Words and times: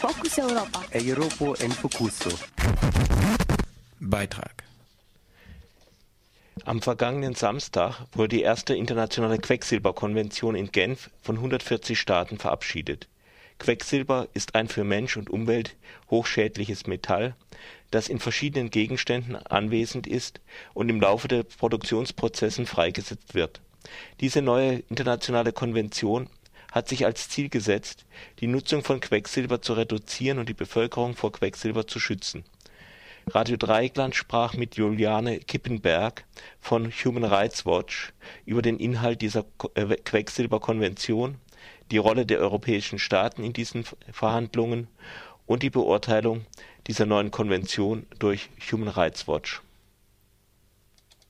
Fokus 0.00 0.38
Europa. 0.38 0.84
Europa 0.92 1.64
en 1.64 1.72
Focuso. 1.72 2.30
Beitrag. 3.98 4.62
Am 6.64 6.80
vergangenen 6.80 7.34
Samstag 7.34 8.06
wurde 8.12 8.36
die 8.36 8.42
erste 8.42 8.76
internationale 8.76 9.38
Quecksilberkonvention 9.38 10.54
in 10.54 10.70
Genf 10.70 11.10
von 11.20 11.34
140 11.34 11.98
Staaten 11.98 12.38
verabschiedet. 12.38 13.08
Quecksilber 13.58 14.28
ist 14.34 14.54
ein 14.54 14.68
für 14.68 14.84
Mensch 14.84 15.16
und 15.16 15.30
Umwelt 15.30 15.74
hochschädliches 16.12 16.86
Metall, 16.86 17.34
das 17.90 18.08
in 18.08 18.20
verschiedenen 18.20 18.70
Gegenständen 18.70 19.34
anwesend 19.34 20.06
ist 20.06 20.40
und 20.74 20.90
im 20.90 21.00
Laufe 21.00 21.26
der 21.26 21.42
Produktionsprozessen 21.42 22.66
freigesetzt 22.66 23.34
wird. 23.34 23.60
Diese 24.20 24.42
neue 24.42 24.84
internationale 24.90 25.52
Konvention 25.52 26.28
hat 26.72 26.88
sich 26.88 27.04
als 27.04 27.28
Ziel 27.28 27.48
gesetzt, 27.48 28.04
die 28.40 28.46
Nutzung 28.46 28.82
von 28.82 29.00
Quecksilber 29.00 29.62
zu 29.62 29.74
reduzieren 29.74 30.38
und 30.38 30.48
die 30.48 30.54
Bevölkerung 30.54 31.14
vor 31.14 31.32
Quecksilber 31.32 31.86
zu 31.86 31.98
schützen. 31.98 32.44
Radio 33.30 33.56
Dreieckland 33.58 34.14
sprach 34.14 34.54
mit 34.54 34.76
Juliane 34.76 35.38
Kippenberg 35.40 36.24
von 36.60 36.90
Human 36.90 37.24
Rights 37.24 37.66
Watch 37.66 38.14
über 38.46 38.62
den 38.62 38.78
Inhalt 38.78 39.20
dieser 39.20 39.44
äh, 39.74 39.96
Quecksilberkonvention, 39.96 41.36
die 41.90 41.98
Rolle 41.98 42.24
der 42.24 42.38
europäischen 42.38 42.98
Staaten 42.98 43.44
in 43.44 43.52
diesen 43.52 43.84
Verhandlungen 44.10 44.88
und 45.46 45.62
die 45.62 45.70
Beurteilung 45.70 46.46
dieser 46.86 47.04
neuen 47.04 47.30
Konvention 47.30 48.06
durch 48.18 48.48
Human 48.70 48.88
Rights 48.88 49.28
Watch. 49.28 49.62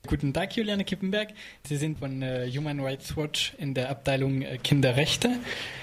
Guten 0.09 0.33
Tag, 0.33 0.57
Juliane 0.57 0.85
Kippenberg. 0.85 1.35
Sie 1.65 1.77
sind 1.77 1.98
von 1.98 2.23
äh, 2.23 2.51
Human 2.51 2.80
Rights 2.80 3.15
Watch 3.15 3.53
in 3.59 3.75
der 3.75 3.91
Abteilung 3.91 4.41
äh, 4.41 4.57
Kinderrechte. 4.57 5.33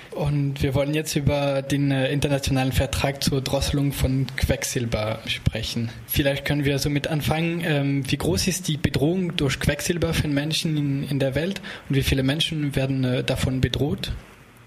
Und 0.10 0.64
wir 0.64 0.74
wollen 0.74 0.96
jetzt 0.96 1.16
über 1.16 1.62
den 1.62 1.92
äh, 1.92 2.12
internationalen 2.12 2.72
Vertrag 2.72 3.24
zur 3.24 3.42
Drosselung 3.42 3.92
von 3.92 4.26
Quecksilber 4.36 5.20
sprechen. 5.28 5.92
Vielleicht 6.08 6.44
können 6.44 6.66
wir 6.66 6.80
somit 6.80 7.06
anfangen. 7.08 7.62
Ähm, 7.64 8.12
wie 8.12 8.18
groß 8.18 8.48
ist 8.48 8.68
die 8.68 8.78
Bedrohung 8.78 9.36
durch 9.36 9.60
Quecksilber 9.60 10.16
für 10.16 10.28
Menschen 10.28 10.76
in, 10.76 11.08
in 11.08 11.20
der 11.20 11.36
Welt 11.36 11.62
und 11.88 11.96
wie 11.96 12.02
viele 12.02 12.24
Menschen 12.24 12.76
werden 12.76 13.04
äh, 13.04 13.24
davon 13.24 13.62
bedroht? 13.62 14.12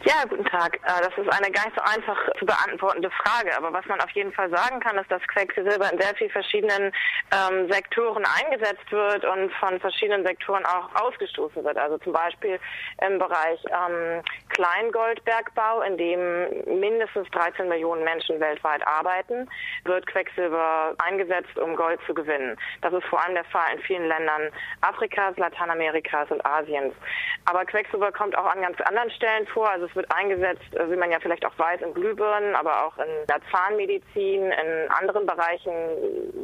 Ja, 0.04 0.24
guten 0.28 0.44
Tag. 0.44 0.76
Äh, 0.76 1.02
das 1.02 1.18
ist 1.18 1.28
eine 1.32 1.50
gar 1.50 1.66
nicht 1.66 1.76
so 1.76 1.82
einfach 1.82 2.16
zu 2.38 2.46
beantwortende 2.46 3.10
Frage. 3.10 3.56
Aber 3.56 3.72
was 3.72 3.84
man 3.86 4.00
auf 4.00 4.10
jeden 4.10 4.32
Fall 4.32 4.48
sagen 4.48 4.78
kann, 4.78 4.96
ist, 4.96 5.10
dass 5.10 5.20
Quecksilber 5.26 5.92
in 5.92 6.00
sehr 6.00 6.14
vielen 6.14 6.30
verschiedenen 6.30 6.92
ähm, 7.34 7.70
Sektoren 7.70 8.24
eingesetzt 8.24 8.90
wird 8.90 9.24
und 9.24 9.52
von 9.54 9.80
verschiedenen 9.80 10.24
Sektoren 10.24 10.64
auch 10.66 10.94
ausgestoßen 11.02 11.64
wird. 11.64 11.76
Also 11.76 11.98
zum 11.98 12.12
Beispiel 12.12 12.60
im 13.04 13.18
Bereich 13.18 13.60
ähm, 13.66 14.22
Kleingoldbergbau, 14.50 15.82
in 15.82 15.98
dem 15.98 16.78
mindestens 16.78 17.28
13 17.32 17.68
Millionen 17.68 18.04
Menschen 18.04 18.38
weltweit 18.38 18.86
arbeiten, 18.86 19.48
wird 19.84 20.06
Quecksilber 20.06 20.94
eingesetzt, 20.98 21.58
um 21.58 21.74
Gold 21.74 21.98
zu 22.06 22.14
gewinnen. 22.14 22.56
Das 22.82 22.92
ist 22.92 23.04
vor 23.06 23.24
allem 23.24 23.34
der 23.34 23.44
Fall 23.46 23.74
in 23.74 23.80
vielen 23.80 24.06
Ländern 24.06 24.52
Afrikas, 24.80 25.36
Lateinamerikas 25.36 26.30
und 26.30 26.44
Asiens. 26.46 26.94
Aber 27.46 27.64
Quecksilber 27.64 28.12
kommt 28.12 28.36
auch 28.38 28.46
an 28.46 28.62
ganz 28.62 28.80
anderen 28.82 29.10
Stellen 29.10 29.46
vor. 29.48 29.68
Also 29.68 29.87
es 29.88 29.96
wird 29.96 30.10
eingesetzt, 30.10 30.74
äh, 30.74 30.90
wie 30.90 30.96
man 30.96 31.10
ja 31.10 31.18
vielleicht 31.20 31.44
auch 31.46 31.58
weiß, 31.58 31.80
in 31.82 31.94
Glühbirnen, 31.94 32.54
aber 32.54 32.84
auch 32.84 32.96
in 32.98 33.26
der 33.28 33.40
Zahnmedizin, 33.50 34.44
in 34.44 34.90
anderen 34.90 35.26
Bereichen 35.26 35.72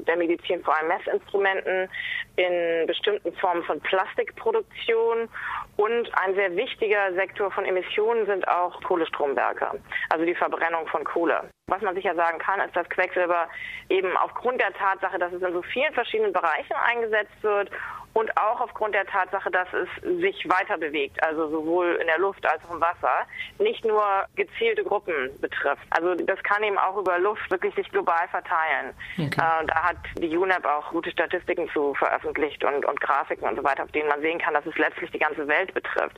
der 0.07 0.17
Medizin, 0.17 0.63
vor 0.63 0.77
allem 0.77 0.89
Messinstrumenten, 0.89 1.89
in 2.37 2.87
bestimmten 2.87 3.33
Formen 3.35 3.63
von 3.65 3.81
Plastikproduktion 3.81 5.29
und 5.77 6.19
ein 6.19 6.35
sehr 6.35 6.55
wichtiger 6.57 7.13
Sektor 7.15 7.51
von 7.51 7.65
Emissionen 7.65 8.27
sind 8.27 8.47
auch 8.49 8.81
Kohlestromwerke, 8.83 9.81
also 10.11 10.25
die 10.25 10.35
Verbrennung 10.35 10.87
von 10.89 11.05
Kohle. 11.05 11.49
Was 11.67 11.81
man 11.81 11.95
sicher 11.95 12.15
sagen 12.15 12.39
kann, 12.39 12.61
ist, 12.61 12.77
dass 12.77 12.89
Quecksilber 12.91 13.49
eben 13.89 14.17
aufgrund 14.19 14.61
der 14.61 14.73
Tatsache, 14.75 15.19
dass 15.19 15.33
es 15.33 15.43
in 15.43 15.53
so 15.53 15.63
vielen 15.63 15.95
verschiedenen 15.95 16.33
Bereichen 16.33 16.75
eingesetzt 16.75 17.43
wird 17.43 17.71
und 18.15 18.37
auch 18.37 18.61
aufgrund 18.61 18.95
der 18.95 19.07
Tatsache, 19.07 19.51
dass 19.51 19.69
es 19.73 19.89
sich 20.21 20.49
weiter 20.49 20.79
bewegt, 20.79 21.23
also 21.23 21.49
sowohl 21.49 21.99
in 22.01 22.07
der 22.07 22.19
Luft 22.19 22.47
als 22.47 22.65
auch 22.65 22.75
im 22.75 22.81
Wasser, 22.81 23.27
nicht 23.59 23.85
nur 23.85 24.05
gezielte 24.37 24.85
Gruppen 24.85 25.31
betrifft. 25.41 25.83
Also 25.91 26.15
das 26.15 26.41
kann 26.45 26.63
eben 26.63 26.79
auch 26.79 26.97
über 26.97 27.19
Luft 27.19 27.51
wirklich 27.51 27.75
sich 27.75 27.91
global 27.91 28.29
verteilen. 28.31 28.95
Okay. 29.19 29.41
Äh, 29.41 29.67
da 29.67 29.83
hat 29.83 29.97
die 30.19 30.37
UNEP 30.37 30.65
auch 30.65 30.91
gute 30.91 31.11
Statistiken 31.11 31.69
zu 31.71 31.95
veröffentlicht 32.25 32.65
und, 32.65 32.85
und 32.85 33.01
Grafiken 33.01 33.49
und 33.49 33.57
so 33.57 33.65
weiter, 33.65 33.85
auf 33.85 33.93
denen 33.93 34.09
man 34.09 34.21
sehen 34.21 34.39
kann, 34.39 34.55
dass 34.55 34.67
es 34.67 34.77
letztlich 34.79 35.11
die 35.11 35.19
ganze 35.19 35.47
Welt 35.47 35.73
betrifft. 35.75 36.17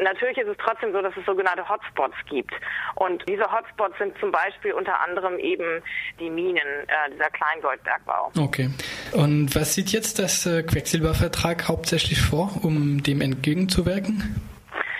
Natürlich 0.00 0.38
ist 0.38 0.48
es 0.48 0.56
trotzdem 0.58 0.92
so, 0.92 1.02
dass 1.02 1.16
es 1.16 1.24
sogenannte 1.26 1.68
Hotspots 1.68 2.14
gibt. 2.28 2.54
Und 2.94 3.24
diese 3.28 3.44
Hotspots 3.50 3.98
sind 3.98 4.16
zum 4.18 4.30
Beispiel 4.30 4.72
unter 4.72 5.00
anderem 5.00 5.38
eben 5.38 5.82
die 6.20 6.30
Minen, 6.30 6.58
äh, 6.58 7.10
dieser 7.12 7.30
Kleingoldbergbau. 7.30 8.32
Okay. 8.38 8.70
Und 9.12 9.54
was 9.54 9.74
sieht 9.74 9.90
jetzt 9.90 10.18
das 10.18 10.46
äh, 10.46 10.62
Quecksilbervertrag 10.62 11.18
Vertrag 11.18 11.68
hauptsächlich 11.68 12.20
vor, 12.20 12.50
um 12.62 13.02
dem 13.02 13.20
entgegenzuwirken? 13.20 14.40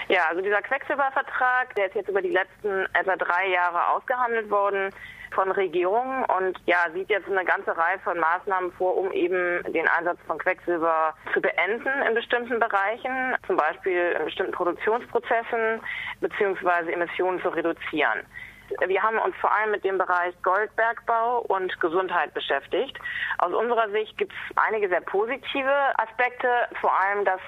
Ja, 0.09 0.27
also 0.31 0.41
dieser 0.43 0.63
Quecksilbervertrag, 0.63 1.75
der 1.77 1.87
ist 1.87 1.95
jetzt 1.95 2.09
über 2.09 2.23
die 2.23 2.31
letzten 2.31 2.87
etwa 2.95 3.17
drei 3.17 3.49
Jahre 3.49 3.89
ausgehandelt 3.89 4.51
worden 4.51 4.91
von 5.35 5.51
Regierungen 5.51 6.25
und 6.25 6.59
ja, 6.67 6.87
sieht 6.93 7.09
jetzt 7.11 7.29
eine 7.29 7.45
ganze 7.45 7.77
Reihe 7.77 7.99
von 8.05 8.19
Maßnahmen 8.19 8.73
vor, 8.73 8.97
um 8.97 9.13
eben 9.13 9.63
den 9.73 9.89
Einsatz 9.89 10.19
von 10.27 10.39
Quecksilber 10.39 11.15
zu 11.33 11.41
beenden 11.41 11.91
in 12.09 12.15
bestimmten 12.15 12.59
Bereichen, 12.59 13.37
zum 13.47 13.57
Beispiel 13.57 14.17
in 14.19 14.25
bestimmten 14.25 14.53
Produktionsprozessen 14.53 15.81
beziehungsweise 16.21 16.93
Emissionen 16.93 17.41
zu 17.41 17.49
reduzieren. 17.49 18.21
Wir 18.87 19.03
haben 19.03 19.19
uns 19.19 19.35
vor 19.37 19.53
allem 19.53 19.71
mit 19.71 19.85
dem 19.85 19.99
Bereich 19.99 20.35
Goldbergbau 20.43 21.41
und 21.49 21.81
Gesundheit 21.81 22.35
beschäftigt. 22.35 22.99
Aus 23.39 23.53
unserer 23.53 23.89
Sicht 23.91 24.17
gibt 24.19 24.33
es 24.33 24.57
einige 24.57 24.89
sehr 24.89 25.01
positive 25.01 25.99
Aspekte, 25.99 26.49
vor 26.81 26.93
allem, 26.93 27.25
dass 27.25 27.41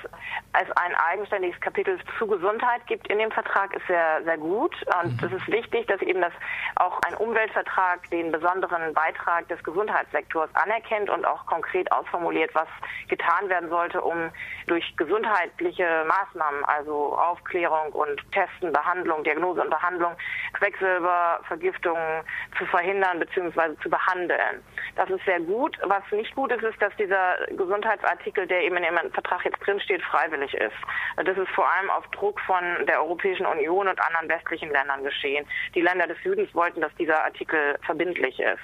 es 0.61 0.71
ein 0.77 0.95
eigenständiges 0.95 1.61
Kapitel 1.61 1.99
zu 2.19 2.27
Gesundheit 2.27 2.87
gibt 2.87 3.09
in 3.09 3.19
dem 3.19 3.31
Vertrag, 3.31 3.75
ist 3.75 3.87
sehr, 3.87 4.23
sehr 4.25 4.39
gut. 4.39 4.75
Und 5.03 5.21
mhm. 5.21 5.27
es 5.27 5.33
ist 5.43 5.49
wichtig, 5.49 5.87
dass 5.89 6.01
eben 6.03 6.21
das 6.21 6.33
auch 6.77 6.99
ein 7.07 7.15
Umweltvertrag 7.15 8.09
den 8.11 8.33
besonderen 8.33 8.95
Beitrag 8.95 9.47
des 9.49 9.63
Gesundheitssektors 9.63 10.51
anerkennt 10.55 11.11
und 11.11 11.25
auch 11.27 11.45
konkret 11.47 11.91
ausformuliert, 11.93 12.55
was 12.55 12.69
getan 13.09 13.49
werden 13.49 13.69
sollte, 13.69 14.01
um 14.01 14.31
durch 14.67 14.97
gesundheitliche 14.97 16.05
Maßnahmen, 16.07 16.65
also 16.65 17.17
Aufklärung 17.19 17.93
und 17.93 18.21
Testen, 18.33 18.73
Behandlung, 18.73 19.25
Diagnose 19.25 19.61
und 19.61 19.71
Behandlung, 19.71 20.13
Quecksilber 20.55 21.10
Vergiftungen 21.47 22.23
zu 22.59 22.67
verhindern 22.67 23.19
bzw. 23.21 23.77
zu 23.83 23.91
behandeln. 23.91 24.63
Das 24.97 25.09
ist 25.11 25.25
sehr 25.25 25.41
gut. 25.41 25.77
Was 25.83 26.03
nicht 26.13 26.35
gut 26.35 26.53
ist, 26.53 26.63
ist, 26.63 26.81
dass 26.81 26.95
dieser 26.97 27.37
Gesundheitsartikel, 27.49 28.47
der 28.47 28.63
eben 28.63 28.77
in 28.77 28.85
dem 28.85 29.13
Vertrag 29.13 29.45
jetzt 29.45 29.59
drinsteht, 29.65 30.03
freiwillig 30.03 30.53
ist. 30.55 30.77
Das 31.17 31.37
ist 31.37 31.51
vor 31.51 31.71
allem 31.71 31.91
auf 31.91 32.07
Druck 32.09 32.41
von 32.41 32.87
der 32.87 33.01
Europäischen 33.01 33.47
Union 33.47 33.89
und 33.89 34.01
anderen 34.03 34.29
westlichen 34.29 34.71
Ländern 34.71 35.05
geschehen. 35.05 35.47
Die 35.75 35.81
Länder 35.81 36.07
des 36.07 36.19
Südens 36.23 36.55
wollten, 36.55 36.81
dass 36.81 36.95
dieser 36.97 37.25
Artikel 37.25 37.79
verbindlich 37.85 38.39
ist. 38.41 38.63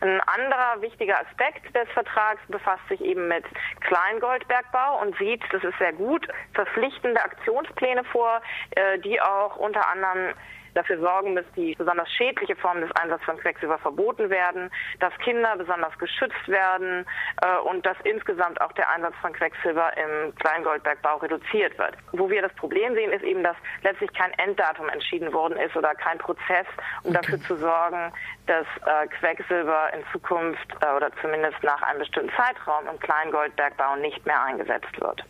Ein 0.00 0.20
anderer 0.22 0.80
wichtiger 0.80 1.20
Aspekt 1.20 1.74
des 1.74 1.88
Vertrags 1.90 2.40
befasst 2.48 2.86
sich 2.88 3.00
eben 3.00 3.28
mit 3.28 3.44
Kleingoldbergbau 3.80 5.00
und 5.00 5.16
sieht, 5.18 5.42
das 5.52 5.62
ist 5.62 5.78
sehr 5.78 5.92
gut, 5.92 6.26
verpflichtende 6.54 7.22
Aktionspläne 7.22 8.04
vor, 8.04 8.42
äh, 8.70 8.98
die 8.98 9.20
auch 9.20 9.56
unter 9.56 9.88
anderem 9.88 10.34
dafür 10.74 10.98
sorgen, 10.98 11.36
dass 11.36 11.44
die 11.56 11.74
besonders 11.74 12.10
schädliche 12.10 12.56
Formen 12.56 12.82
des 12.82 12.92
Einsatzes 12.96 13.24
von 13.24 13.38
Quecksilber 13.38 13.78
verboten 13.78 14.30
werden, 14.30 14.70
dass 15.00 15.12
Kinder 15.18 15.56
besonders 15.56 15.96
geschützt 15.98 16.48
werden 16.48 17.06
äh, 17.42 17.56
und 17.68 17.84
dass 17.84 17.96
insgesamt 18.04 18.60
auch 18.60 18.72
der 18.72 18.88
Einsatz 18.90 19.14
von 19.20 19.32
Quecksilber 19.32 19.92
im 19.96 20.34
Kleingoldbergbau 20.36 21.16
reduziert 21.18 21.78
wird. 21.78 21.96
Wo 22.12 22.30
wir 22.30 22.42
das 22.42 22.54
Problem 22.54 22.94
sehen, 22.94 23.12
ist 23.12 23.22
eben, 23.22 23.42
dass 23.42 23.56
letztlich 23.82 24.12
kein 24.14 24.32
Enddatum 24.38 24.88
entschieden 24.88 25.32
worden 25.32 25.58
ist 25.58 25.76
oder 25.76 25.94
kein 25.94 26.18
Prozess, 26.18 26.66
um 27.02 27.10
okay. 27.10 27.20
dafür 27.22 27.40
zu 27.40 27.56
sorgen, 27.56 28.12
dass 28.46 28.66
äh, 28.86 29.06
Quecksilber 29.08 29.92
in 29.94 30.04
Zukunft 30.12 30.76
äh, 30.80 30.96
oder 30.96 31.10
zumindest 31.20 31.62
nach 31.62 31.82
einem 31.82 32.00
bestimmten 32.00 32.32
Zeitraum 32.36 32.86
im 32.90 32.98
Kleingoldbergbau 32.98 33.96
nicht 33.96 34.24
mehr 34.26 34.42
eingesetzt 34.42 35.00
wird. 35.00 35.24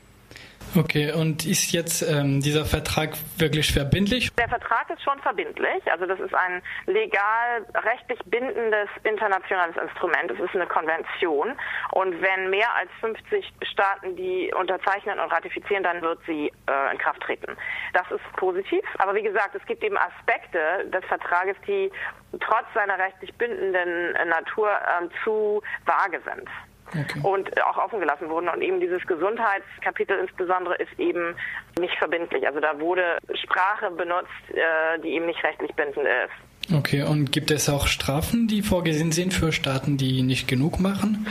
Okay, 0.75 1.13
und 1.13 1.45
ist 1.45 1.73
jetzt 1.73 2.01
ähm, 2.01 2.41
dieser 2.41 2.65
Vertrag 2.65 3.11
wirklich 3.37 3.73
verbindlich? 3.73 4.33
Der 4.37 4.49
Vertrag 4.49 4.89
ist 4.89 5.03
schon 5.03 5.19
verbindlich. 5.19 5.83
Also 5.91 6.07
das 6.07 6.19
ist 6.19 6.35
ein 6.35 6.63
legal, 6.87 7.67
rechtlich 7.75 8.19
bindendes 8.25 8.89
internationales 9.05 9.77
Instrument. 9.77 10.31
Es 10.31 10.41
ist 10.41 10.55
eine 10.55 10.67
Konvention. 10.67 11.53
Und 11.93 12.23
wenn 12.23 12.49
mehr 12.49 12.75
als 12.75 12.91
50 13.01 13.53
Staaten 13.71 14.17
die 14.17 14.51
unterzeichnen 14.59 15.19
und 15.19 15.31
ratifizieren, 15.31 15.85
dann 15.85 16.01
wird 16.01 16.21
sie 16.27 16.51
äh, 16.67 16.93
in 16.93 16.99
Kraft 16.99 17.21
treten. 17.21 17.55
Das 17.93 18.11
ist 18.11 18.25
positiv. 18.39 18.83
Aber 18.97 19.15
wie 19.15 19.23
gesagt, 19.23 19.55
es 19.55 19.67
gibt 19.67 19.85
eben 19.85 19.99
Aspekte 19.99 20.89
des 20.89 21.05
Vertrages, 21.05 21.57
die 21.67 21.93
trotz 22.41 22.65
seiner 22.75 22.99
rechtlich 22.99 23.35
bindenden 23.35 24.13
Natur 24.27 24.71
äh, 24.71 25.09
zu 25.23 25.63
vage 25.85 26.21
sind 26.25 26.49
okay. 26.93 27.21
und 27.23 27.63
auch 27.63 27.79
offen 27.79 28.01
gelassen 28.01 28.29
wurden. 28.29 28.49
Und 28.49 28.63
eben 28.63 28.81
dieses 28.81 29.05
Gesundheitskapitel 29.07 30.19
insbesondere 30.19 30.77
ist 30.77 30.99
eben 30.99 31.35
nicht 31.79 31.97
verbindlich. 31.99 32.47
Also 32.47 32.61
da 32.61 32.79
wurde 32.81 33.19
Sprache 33.35 33.91
benutzt, 33.91 34.29
äh, 34.51 34.99
die 35.01 35.11
eben 35.11 35.27
nicht 35.27 35.43
rechtlich 35.43 35.73
bindend 35.75 36.07
ist. 36.07 36.75
Okay, 36.75 37.03
und 37.03 37.33
gibt 37.33 37.51
es 37.51 37.69
auch 37.69 37.87
Strafen, 37.87 38.47
die 38.47 38.63
vorgesehen 38.63 39.13
sind 39.13 39.35
für 39.35 39.53
Staaten, 39.53 39.97
die 39.97 40.23
nicht 40.23 40.47
genug 40.47 40.79
machen? 40.79 41.27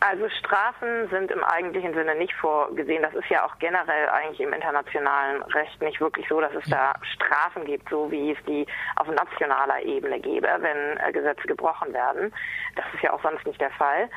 Also 0.00 0.30
Strafen 0.30 1.10
sind 1.10 1.30
im 1.30 1.44
eigentlichen 1.44 1.92
Sinne 1.92 2.14
nicht 2.14 2.32
vorgesehen. 2.32 3.02
Das 3.02 3.12
ist 3.12 3.28
ja 3.28 3.44
auch 3.44 3.58
generell 3.58 4.08
eigentlich 4.08 4.40
im 4.40 4.54
internationalen 4.54 5.42
Recht 5.42 5.80
nicht 5.82 6.00
wirklich 6.00 6.26
so, 6.26 6.40
dass 6.40 6.54
es 6.54 6.64
da 6.70 6.94
Strafen 7.14 7.66
gibt, 7.66 7.90
so 7.90 8.10
wie 8.10 8.32
es 8.32 8.38
die 8.46 8.66
auf 8.96 9.06
nationaler 9.08 9.82
Ebene 9.84 10.18
gäbe, 10.18 10.48
wenn 10.60 10.96
äh, 10.96 11.12
Gesetze 11.12 11.46
gebrochen 11.46 11.92
werden. 11.92 12.32
Das 12.76 12.86
ist 12.94 13.02
ja 13.02 13.12
auch 13.12 13.22
sonst 13.22 13.46
nicht 13.46 13.60
der 13.60 13.70
Fall. 13.72 14.08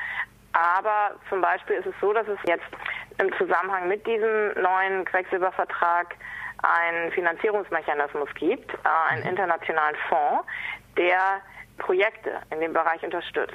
Aber 0.53 1.15
zum 1.29 1.41
Beispiel 1.41 1.77
ist 1.77 1.87
es 1.87 1.95
so, 1.99 2.13
dass 2.13 2.27
es 2.27 2.39
jetzt 2.45 2.65
im 3.19 3.31
Zusammenhang 3.37 3.87
mit 3.87 4.05
diesem 4.05 4.53
neuen 4.61 5.05
Quecksilbervertrag 5.05 6.15
einen 6.61 7.11
Finanzierungsmechanismus 7.11 8.29
gibt, 8.35 8.73
äh, 8.73 8.77
einen 9.09 9.23
internationalen 9.23 9.95
Fonds, 10.07 10.45
der 10.97 11.41
Projekte 11.77 12.39
in 12.51 12.59
dem 12.59 12.73
Bereich 12.73 13.03
unterstützt. 13.03 13.53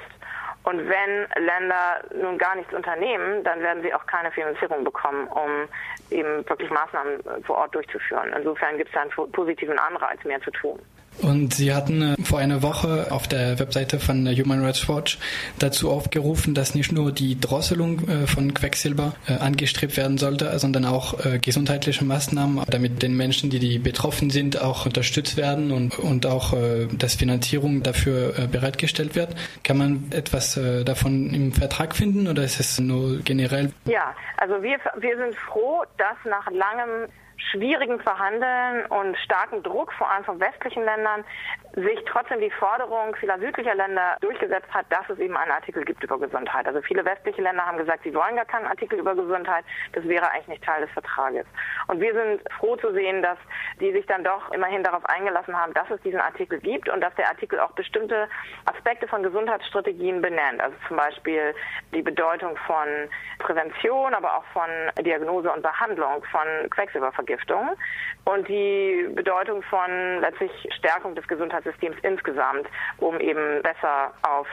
Und 0.63 0.87
wenn 0.89 1.27
Länder 1.43 2.03
nun 2.13 2.37
gar 2.37 2.55
nichts 2.55 2.73
unternehmen, 2.73 3.43
dann 3.43 3.61
werden 3.61 3.81
sie 3.81 3.93
auch 3.93 4.05
keine 4.05 4.29
Finanzierung 4.31 4.83
bekommen, 4.83 5.27
um 5.27 5.67
eben 6.11 6.47
wirklich 6.49 6.69
Maßnahmen 6.69 7.43
vor 7.45 7.57
Ort 7.57 7.75
durchzuführen. 7.75 8.33
Insofern 8.35 8.77
gibt 8.77 8.89
es 8.89 8.93
da 8.93 9.01
einen 9.01 9.31
positiven 9.31 9.79
Anreiz, 9.79 10.23
mehr 10.25 10.41
zu 10.41 10.51
tun. 10.51 10.79
Und 11.21 11.53
Sie 11.53 11.73
hatten 11.73 12.01
äh, 12.01 12.15
vor 12.23 12.39
einer 12.39 12.61
Woche 12.61 13.07
auf 13.11 13.27
der 13.27 13.59
Webseite 13.59 13.99
von 13.99 14.25
äh, 14.25 14.35
Human 14.35 14.63
Rights 14.63 14.87
Watch 14.87 15.19
dazu 15.59 15.91
aufgerufen, 15.91 16.53
dass 16.53 16.75
nicht 16.75 16.91
nur 16.91 17.11
die 17.11 17.39
Drosselung 17.39 18.07
äh, 18.07 18.27
von 18.27 18.53
Quecksilber 18.53 19.13
angestrebt 19.27 19.97
werden 19.97 20.17
sollte, 20.17 20.57
sondern 20.59 20.85
auch 20.85 21.17
gesundheitliche 21.41 22.03
Maßnahmen, 22.03 22.63
damit 22.69 23.01
den 23.01 23.15
Menschen, 23.15 23.49
die, 23.49 23.59
die 23.59 23.79
betroffen 23.79 24.29
sind, 24.29 24.61
auch 24.61 24.85
unterstützt 24.85 25.37
werden 25.37 25.71
und, 25.71 25.97
und 25.99 26.25
auch, 26.25 26.53
dass 26.97 27.15
Finanzierung 27.15 27.83
dafür 27.83 28.47
bereitgestellt 28.51 29.15
wird. 29.15 29.35
Kann 29.63 29.77
man 29.77 30.05
etwas 30.11 30.59
davon 30.85 31.33
im 31.33 31.51
Vertrag 31.51 31.95
finden 31.95 32.27
oder 32.27 32.43
ist 32.43 32.59
es 32.59 32.79
nur 32.79 33.19
generell? 33.19 33.71
Ja, 33.85 34.15
also 34.37 34.61
wir, 34.61 34.77
wir 34.97 35.17
sind 35.17 35.35
froh, 35.35 35.83
dass 35.97 36.17
nach 36.25 36.49
langem 36.51 37.07
schwierigen 37.51 37.99
Verhandeln 37.99 38.85
und 38.87 39.17
starken 39.17 39.63
Druck, 39.63 39.93
vor 39.93 40.09
allem 40.09 40.23
von 40.23 40.39
westlichen 40.39 40.83
Ländern, 40.83 41.23
sich 41.73 41.99
trotzdem 42.05 42.39
die 42.41 42.51
Forderung 42.51 43.15
vieler 43.15 43.39
südlicher 43.39 43.75
Länder 43.75 44.17
durchgesetzt 44.21 44.71
hat, 44.71 44.85
dass 44.89 45.09
es 45.09 45.19
eben 45.19 45.37
einen 45.37 45.51
Artikel 45.51 45.85
gibt 45.85 46.03
über 46.03 46.19
Gesundheit. 46.19 46.67
Also 46.67 46.81
viele 46.81 47.05
westliche 47.05 47.41
Länder 47.41 47.65
haben 47.65 47.77
gesagt, 47.77 48.03
sie 48.03 48.13
wollen 48.13 48.35
gar 48.35 48.45
keinen 48.45 48.67
Artikel 48.67 48.99
über 48.99 49.15
Gesundheit. 49.15 49.63
Das 49.93 50.07
wäre 50.07 50.29
eigentlich 50.31 50.47
nicht 50.47 50.63
Teil 50.63 50.81
des 50.81 50.91
Vertrages. 50.91 51.45
Und 51.87 52.01
wir 52.01 52.13
sind 52.13 52.41
froh 52.59 52.75
zu 52.75 52.91
sehen, 52.93 53.21
dass 53.21 53.37
die 53.79 53.91
sich 53.91 54.05
dann 54.07 54.23
doch 54.23 54.51
immerhin 54.51 54.83
darauf 54.83 55.05
eingelassen 55.05 55.57
haben, 55.57 55.73
dass 55.73 55.89
es 55.89 56.01
diesen 56.01 56.19
Artikel 56.19 56.59
gibt 56.59 56.89
und 56.89 57.01
dass 57.01 57.15
der 57.15 57.29
Artikel 57.29 57.59
auch 57.59 57.71
bestimmte 57.71 58.27
Aspekte 58.65 59.07
von 59.07 59.23
Gesundheitsstrategien 59.23 60.21
benennt. 60.21 60.61
Also 60.61 60.75
zum 60.87 60.97
Beispiel 60.97 61.55
die 61.93 62.01
Bedeutung 62.01 62.57
von 62.67 62.87
Prävention, 63.39 64.13
aber 64.13 64.37
auch 64.37 64.45
von 64.53 64.69
Diagnose 65.01 65.51
und 65.51 65.61
Behandlung 65.61 66.23
von 66.31 66.69
Quecksilbervergiftung 66.69 67.28
und 68.25 68.47
die 68.47 69.07
Bedeutung 69.13 69.61
von 69.63 70.19
letztlich 70.21 70.51
Stärkung 70.77 71.15
des 71.15 71.27
Gesundheitssystems 71.27 71.97
insgesamt, 72.03 72.67
um 72.97 73.19
eben 73.19 73.61
besser 73.61 74.13
auf 74.21 74.47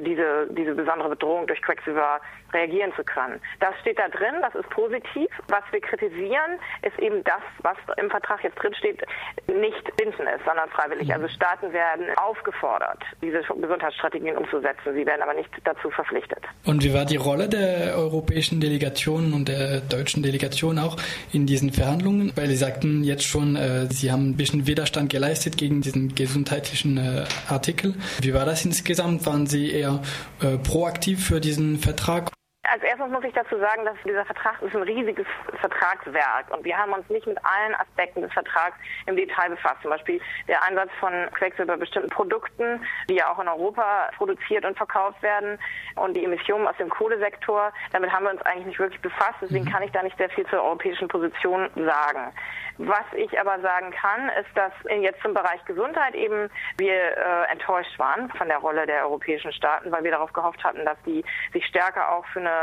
diese, 0.00 0.48
diese 0.50 0.74
besondere 0.74 1.10
Bedrohung 1.10 1.46
durch 1.46 1.60
Quecksilber 1.62 2.20
reagieren 2.52 2.92
zu 2.96 3.04
können. 3.04 3.40
Das 3.60 3.74
steht 3.80 3.98
da 3.98 4.08
drin, 4.08 4.40
das 4.40 4.54
ist 4.54 4.68
positiv. 4.70 5.28
Was 5.48 5.64
wir 5.70 5.80
kritisieren, 5.80 6.58
ist 6.82 6.98
eben 6.98 7.22
das, 7.24 7.42
was 7.62 7.76
im 7.96 8.10
Vertrag 8.10 8.42
jetzt 8.42 8.56
drinsteht, 8.56 9.04
nicht 9.46 9.96
bindend 9.96 10.20
ist, 10.20 10.44
sondern 10.46 10.68
freiwillig. 10.70 11.12
Also 11.12 11.28
Staaten 11.28 11.72
werden 11.72 12.06
aufgefordert, 12.16 13.02
diese 13.22 13.40
Gesundheitsstrategien 13.40 14.36
umzusetzen. 14.36 14.94
Sie 14.94 15.06
werden 15.06 15.22
aber 15.22 15.34
nicht 15.34 15.50
dazu 15.64 15.90
verpflichtet. 15.90 16.44
Und 16.64 16.84
wie 16.84 16.94
war 16.94 17.04
die 17.04 17.16
Rolle 17.16 17.48
der 17.48 17.96
europäischen 17.96 18.60
Delegationen 18.60 19.32
und 19.32 19.48
der 19.48 19.80
deutschen 19.80 20.22
Delegation 20.22 20.78
auch 20.78 20.96
in 21.32 21.46
diesen 21.46 21.72
Verhandlungen? 21.72 22.32
Weil 22.34 22.46
Sie 22.48 22.56
sagten 22.56 23.04
jetzt 23.04 23.24
schon, 23.24 23.56
äh, 23.56 23.86
Sie 23.90 24.10
haben 24.10 24.30
ein 24.30 24.36
bisschen 24.36 24.66
Widerstand 24.66 25.10
geleistet 25.10 25.56
gegen 25.56 25.80
diesen 25.80 26.14
gesundheitlichen 26.14 26.96
äh, 26.96 27.24
Artikel. 27.48 27.94
Wie 28.20 28.34
war 28.34 28.44
das 28.44 28.64
insgesamt? 28.64 29.26
Waren 29.26 29.46
Sie 29.46 29.77
eher 29.78 30.02
äh, 30.40 30.58
proaktiv 30.58 31.24
für 31.24 31.40
diesen 31.40 31.78
Vertrag? 31.78 32.30
Als 32.70 32.82
erstes 32.82 33.08
muss 33.08 33.24
ich 33.24 33.32
dazu 33.32 33.58
sagen, 33.58 33.84
dass 33.84 33.96
dieser 34.04 34.24
Vertrag 34.24 34.60
ist 34.60 34.74
ein 34.74 34.82
riesiges 34.82 35.26
Vertragswerk 35.60 36.50
und 36.50 36.64
wir 36.64 36.76
haben 36.76 36.92
uns 36.92 37.08
nicht 37.08 37.26
mit 37.26 37.38
allen 37.44 37.74
Aspekten 37.74 38.20
des 38.20 38.32
Vertrags 38.32 38.76
im 39.06 39.16
Detail 39.16 39.50
befasst. 39.50 39.80
Zum 39.82 39.90
Beispiel 39.90 40.20
der 40.48 40.62
Einsatz 40.62 40.90
von 41.00 41.12
Quecksilber 41.32 41.74
bei 41.74 41.80
bestimmten 41.80 42.10
Produkten, 42.10 42.84
die 43.08 43.14
ja 43.14 43.32
auch 43.32 43.38
in 43.38 43.48
Europa 43.48 44.10
produziert 44.16 44.64
und 44.64 44.76
verkauft 44.76 45.22
werden 45.22 45.58
und 45.96 46.14
die 46.14 46.24
Emissionen 46.24 46.66
aus 46.66 46.76
dem 46.76 46.90
Kohlesektor. 46.90 47.72
Damit 47.92 48.12
haben 48.12 48.24
wir 48.24 48.32
uns 48.32 48.42
eigentlich 48.42 48.66
nicht 48.66 48.78
wirklich 48.78 49.00
befasst, 49.00 49.36
deswegen 49.40 49.64
mhm. 49.64 49.70
kann 49.70 49.82
ich 49.82 49.92
da 49.92 50.02
nicht 50.02 50.18
sehr 50.18 50.30
viel 50.30 50.46
zur 50.46 50.62
europäischen 50.62 51.08
Position 51.08 51.70
sagen. 51.74 52.32
Was 52.78 53.04
ich 53.16 53.38
aber 53.40 53.60
sagen 53.60 53.90
kann, 53.90 54.28
ist, 54.40 54.50
dass 54.54 54.72
jetzt 55.00 55.24
im 55.24 55.34
Bereich 55.34 55.64
Gesundheit 55.64 56.14
eben 56.14 56.48
wir 56.76 56.94
äh, 56.94 57.50
enttäuscht 57.50 57.98
waren 57.98 58.30
von 58.30 58.46
der 58.46 58.58
Rolle 58.58 58.86
der 58.86 59.02
europäischen 59.02 59.52
Staaten, 59.52 59.90
weil 59.90 60.04
wir 60.04 60.12
darauf 60.12 60.32
gehofft 60.32 60.62
hatten, 60.62 60.84
dass 60.84 60.96
die 61.04 61.24
sich 61.52 61.66
stärker 61.66 62.12
auch 62.12 62.24
für 62.26 62.38
eine 62.38 62.57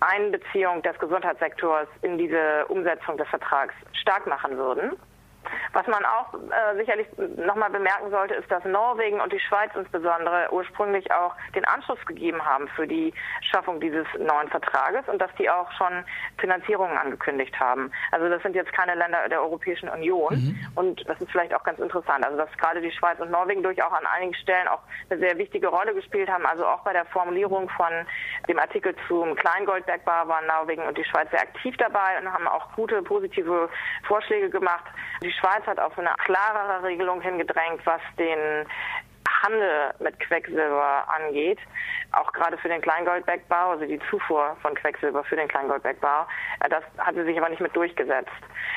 Einbeziehung 0.00 0.82
des 0.82 0.98
Gesundheitssektors 0.98 1.88
in 2.02 2.18
diese 2.18 2.66
Umsetzung 2.68 3.16
des 3.16 3.28
Vertrags 3.28 3.74
stark 3.92 4.26
machen 4.26 4.56
würden. 4.56 4.92
Was 5.72 5.86
man 5.86 6.04
auch 6.04 6.34
äh, 6.34 6.76
sicherlich 6.76 7.06
nochmal 7.36 7.70
bemerken 7.70 8.10
sollte, 8.10 8.34
ist, 8.34 8.50
dass 8.50 8.64
Norwegen 8.64 9.20
und 9.20 9.32
die 9.32 9.40
Schweiz 9.40 9.70
insbesondere 9.74 10.48
ursprünglich 10.50 11.10
auch 11.12 11.34
den 11.54 11.64
Anschluss 11.64 11.98
gegeben 12.06 12.44
haben 12.44 12.68
für 12.68 12.86
die 12.86 13.12
Schaffung 13.42 13.80
dieses 13.80 14.06
neuen 14.18 14.48
Vertrages 14.48 15.06
und 15.08 15.20
dass 15.20 15.30
die 15.38 15.50
auch 15.50 15.70
schon 15.72 16.04
Finanzierungen 16.38 16.96
angekündigt 16.96 17.58
haben. 17.60 17.92
Also 18.12 18.28
das 18.28 18.42
sind 18.42 18.54
jetzt 18.54 18.72
keine 18.72 18.94
Länder 18.94 19.28
der 19.28 19.42
Europäischen 19.42 19.88
Union 19.88 20.34
mhm. 20.34 20.66
und 20.74 21.08
das 21.08 21.20
ist 21.20 21.30
vielleicht 21.30 21.54
auch 21.54 21.64
ganz 21.64 21.78
interessant. 21.78 22.24
Also 22.24 22.36
dass 22.38 22.50
gerade 22.56 22.80
die 22.80 22.92
Schweiz 22.92 23.18
und 23.20 23.30
Norwegen 23.30 23.62
durchaus 23.62 23.92
an 23.92 24.06
einigen 24.06 24.34
Stellen 24.34 24.68
auch 24.68 24.80
eine 25.10 25.20
sehr 25.20 25.36
wichtige 25.38 25.68
Rolle 25.68 25.94
gespielt 25.94 26.30
haben. 26.30 26.46
Also 26.46 26.66
auch 26.66 26.80
bei 26.80 26.92
der 26.92 27.04
Formulierung 27.06 27.68
von 27.70 27.92
dem 28.48 28.58
Artikel 28.58 28.94
zum 29.06 29.34
Kleingoldbergbau 29.36 30.28
waren 30.28 30.46
Norwegen 30.46 30.82
und 30.82 30.96
die 30.96 31.04
Schweiz 31.04 31.30
sehr 31.30 31.40
aktiv 31.40 31.76
dabei 31.78 32.18
und 32.20 32.32
haben 32.32 32.46
auch 32.48 32.72
gute 32.74 33.02
positive 33.02 33.68
Vorschläge 34.06 34.50
gemacht. 34.50 34.84
Die 35.22 35.32
Schweiz 35.32 35.57
hat 35.66 35.80
auf 35.80 35.98
eine 35.98 36.12
klarere 36.18 36.82
Regelung 36.82 37.20
hingedrängt, 37.20 37.84
was 37.84 38.00
den 38.18 38.66
Handel 39.42 39.94
mit 40.00 40.18
Quecksilber 40.20 41.04
angeht, 41.08 41.58
auch 42.12 42.32
gerade 42.32 42.58
für 42.58 42.68
den 42.68 42.80
Kleingoldbergbau, 42.80 43.70
also 43.70 43.84
die 43.84 44.00
Zufuhr 44.10 44.56
von 44.62 44.74
Quecksilber 44.74 45.24
für 45.24 45.36
den 45.36 45.48
Kleingoldbergbau, 45.48 46.26
äh, 46.60 46.68
das 46.68 46.84
hatte 46.98 47.24
sich 47.24 47.38
aber 47.38 47.48
nicht 47.48 47.60
mit 47.60 47.74
durchgesetzt. 47.74 48.30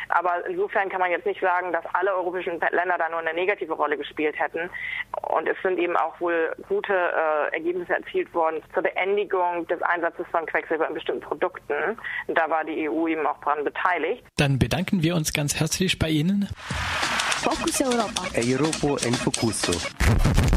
Aber 0.10 0.46
insofern 0.48 0.90
kann 0.90 1.00
man 1.00 1.12
jetzt 1.12 1.26
nicht 1.26 1.42
sagen, 1.42 1.72
dass 1.72 1.86
alle 1.94 2.14
europäischen 2.16 2.60
Länder 2.72 2.98
da 2.98 3.10
nur 3.10 3.20
eine 3.20 3.34
negative 3.34 3.74
Rolle 3.74 3.98
gespielt 3.98 4.38
hätten. 4.38 4.70
Und 5.22 5.48
es 5.48 5.58
sind 5.64 5.80
eben 5.80 5.96
auch 5.96 6.20
wohl 6.20 6.54
gute 6.68 6.94
äh, 6.94 7.54
Ergebnisse 7.54 7.94
erzielt 7.94 8.34
worden 8.34 8.62
zur 8.74 8.84
Beendigung 8.84 9.68
des 9.68 9.82
Einsatzes 9.82 10.26
von 10.32 10.46
Quecksilber 10.46 10.88
in 10.88 10.94
bestimmten 10.94 11.22
Produkten. 11.22 11.98
Und 12.28 12.38
da 12.38 12.50
war 12.50 12.64
die 12.64 12.90
EU 12.90 13.08
eben 13.08 13.26
auch 13.26 13.40
dran 13.42 13.64
beteiligt. 13.64 14.24
Dann 14.38 14.60
bedanken 14.60 15.04
wir 15.04 15.16
uns 15.16 15.34
ganz 15.34 15.60
herzlich 15.60 15.98
bei 15.98 16.10
Ihnen. 16.10 16.50
Focus 17.42 17.82
Europa. 17.82 18.24
Europa 18.36 19.08
in 19.08 19.14
Focuso. 19.16 20.51